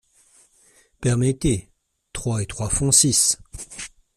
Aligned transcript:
Permettez… 0.99 1.69
trois 2.11 2.41
et 2.41 2.47
trois 2.47 2.69
font 2.71 2.91
six. 2.91 3.37